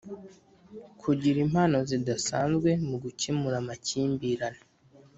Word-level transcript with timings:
Kugira 1.01 1.37
impano 1.45 1.77
zidasanzwe 1.89 2.69
mugukemura 2.87 3.55
amakimbirane 3.59 4.63